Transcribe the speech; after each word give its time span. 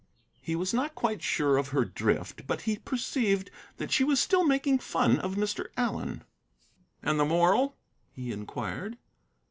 He 0.41 0.55
was 0.55 0.73
not 0.73 0.95
quite 0.95 1.21
sure 1.21 1.57
of 1.57 1.67
her 1.67 1.85
drift, 1.85 2.47
but 2.47 2.61
he 2.61 2.79
perceived 2.79 3.51
that 3.77 3.91
she 3.91 4.03
was 4.03 4.19
still 4.19 4.43
making 4.43 4.79
fun 4.79 5.19
of 5.19 5.35
Mr. 5.35 5.67
Allen. 5.77 6.23
"And 7.03 7.19
the 7.19 7.25
moral?" 7.25 7.75
he 8.11 8.31
inquired. 8.31 8.97